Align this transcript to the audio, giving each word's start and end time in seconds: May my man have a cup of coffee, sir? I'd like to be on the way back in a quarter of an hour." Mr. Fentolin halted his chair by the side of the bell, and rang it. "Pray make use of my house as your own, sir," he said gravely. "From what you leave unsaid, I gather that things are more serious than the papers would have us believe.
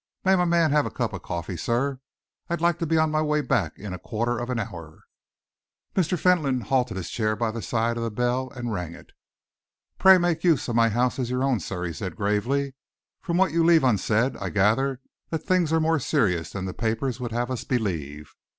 May 0.25 0.35
my 0.35 0.45
man 0.45 0.71
have 0.71 0.87
a 0.87 0.89
cup 0.89 1.13
of 1.13 1.21
coffee, 1.21 1.55
sir? 1.55 1.99
I'd 2.49 2.59
like 2.59 2.79
to 2.79 2.87
be 2.87 2.97
on 2.97 3.11
the 3.11 3.23
way 3.23 3.41
back 3.41 3.77
in 3.77 3.93
a 3.93 3.99
quarter 3.99 4.39
of 4.39 4.49
an 4.49 4.57
hour." 4.59 5.03
Mr. 5.95 6.17
Fentolin 6.17 6.61
halted 6.61 6.97
his 6.97 7.11
chair 7.11 7.35
by 7.35 7.51
the 7.51 7.61
side 7.61 7.97
of 7.97 8.03
the 8.03 8.09
bell, 8.09 8.49
and 8.55 8.73
rang 8.73 8.95
it. 8.95 9.11
"Pray 9.99 10.17
make 10.17 10.43
use 10.43 10.67
of 10.67 10.75
my 10.75 10.89
house 10.89 11.19
as 11.19 11.29
your 11.29 11.43
own, 11.43 11.59
sir," 11.59 11.83
he 11.85 11.93
said 11.93 12.15
gravely. 12.15 12.73
"From 13.21 13.37
what 13.37 13.51
you 13.51 13.63
leave 13.63 13.83
unsaid, 13.83 14.35
I 14.37 14.49
gather 14.49 15.01
that 15.29 15.43
things 15.45 15.71
are 15.71 15.79
more 15.79 15.99
serious 15.99 16.49
than 16.49 16.65
the 16.65 16.73
papers 16.73 17.19
would 17.19 17.31
have 17.31 17.51
us 17.51 17.63
believe. 17.63 18.33